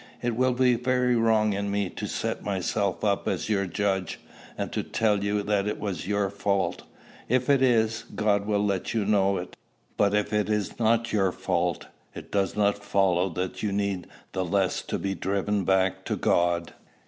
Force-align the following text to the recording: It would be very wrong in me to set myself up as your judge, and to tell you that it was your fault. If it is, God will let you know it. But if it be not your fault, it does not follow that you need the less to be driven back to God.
It 0.23 0.35
would 0.35 0.55
be 0.57 0.73
very 0.73 1.15
wrong 1.15 1.53
in 1.53 1.69
me 1.69 1.87
to 1.91 2.07
set 2.07 2.43
myself 2.43 3.03
up 3.03 3.27
as 3.27 3.49
your 3.49 3.67
judge, 3.67 4.19
and 4.57 4.71
to 4.71 4.81
tell 4.81 5.23
you 5.23 5.43
that 5.43 5.67
it 5.67 5.79
was 5.79 6.07
your 6.07 6.31
fault. 6.31 6.81
If 7.29 7.51
it 7.51 7.61
is, 7.61 8.05
God 8.15 8.47
will 8.47 8.65
let 8.65 8.95
you 8.95 9.05
know 9.05 9.37
it. 9.37 9.55
But 9.97 10.15
if 10.15 10.33
it 10.33 10.47
be 10.47 10.83
not 10.83 11.13
your 11.13 11.31
fault, 11.31 11.85
it 12.15 12.31
does 12.31 12.55
not 12.55 12.83
follow 12.83 13.29
that 13.29 13.61
you 13.61 13.71
need 13.71 14.07
the 14.31 14.43
less 14.43 14.81
to 14.81 14.97
be 14.97 15.13
driven 15.13 15.65
back 15.65 16.03
to 16.05 16.15
God. 16.15 16.73